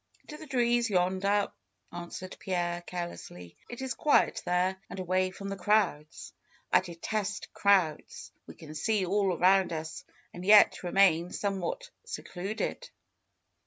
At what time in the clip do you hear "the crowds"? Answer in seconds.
5.49-6.33